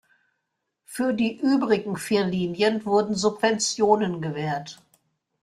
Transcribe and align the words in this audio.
Für 0.83 1.13
die 1.13 1.37
übrigen 1.37 1.95
vier 1.95 2.23
Linien 2.25 2.85
wurden 2.85 3.13
Subventionen 3.13 4.19
gewährt. 4.19 4.81